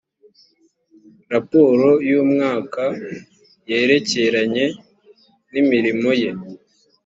raporo 1.31 1.89
y 2.09 2.13
umwaka 2.23 2.83
yerekeranye 3.69 4.65
n 5.51 5.53
imirimo 5.61 6.09
ye 6.21 6.31